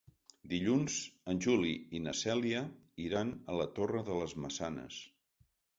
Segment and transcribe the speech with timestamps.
[0.53, 0.95] Dilluns
[1.33, 2.65] en Juli i na Cèlia
[3.07, 5.01] iran a la Torre de les Maçanes.